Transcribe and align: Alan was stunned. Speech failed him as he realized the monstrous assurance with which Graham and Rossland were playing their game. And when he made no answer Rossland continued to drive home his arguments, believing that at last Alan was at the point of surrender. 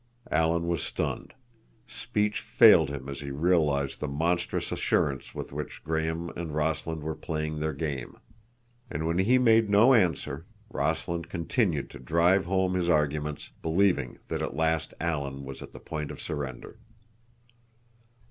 Alan 0.31 0.65
was 0.67 0.81
stunned. 0.81 1.35
Speech 1.87 2.39
failed 2.41 2.89
him 2.89 3.07
as 3.07 3.19
he 3.19 3.29
realized 3.29 3.99
the 3.99 4.07
monstrous 4.07 4.71
assurance 4.71 5.35
with 5.35 5.53
which 5.53 5.83
Graham 5.83 6.29
and 6.29 6.55
Rossland 6.55 7.03
were 7.03 7.13
playing 7.13 7.59
their 7.59 7.71
game. 7.75 8.17
And 8.89 9.05
when 9.05 9.19
he 9.19 9.37
made 9.37 9.69
no 9.69 9.93
answer 9.93 10.47
Rossland 10.71 11.29
continued 11.29 11.91
to 11.91 11.99
drive 11.99 12.45
home 12.45 12.73
his 12.73 12.89
arguments, 12.89 13.51
believing 13.61 14.17
that 14.27 14.41
at 14.41 14.55
last 14.55 14.95
Alan 14.99 15.45
was 15.45 15.61
at 15.61 15.71
the 15.71 15.79
point 15.79 16.09
of 16.09 16.19
surrender. 16.19 16.79